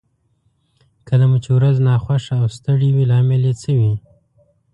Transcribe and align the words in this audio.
کله 1.07 1.25
مو 1.29 1.37
چې 1.43 1.49
ورځ 1.57 1.75
ناخوښه 1.87 2.33
او 2.41 2.47
ستړې 2.57 2.89
وي 2.95 3.05
لامل 3.11 3.41
يې 3.49 3.53
څه 3.61 3.71
وي؟ 3.79 3.93